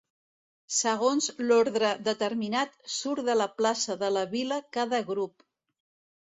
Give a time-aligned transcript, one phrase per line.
[0.77, 5.47] Segons l'ordre determinat surt de la plaça de la Vila cada grup.